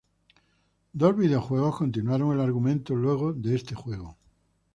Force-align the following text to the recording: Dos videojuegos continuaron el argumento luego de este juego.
Dos 0.93 1.15
videojuegos 1.15 1.77
continuaron 1.77 2.33
el 2.33 2.41
argumento 2.41 2.95
luego 2.95 3.33
de 3.33 3.53
este 3.55 3.75
juego. 3.75 4.17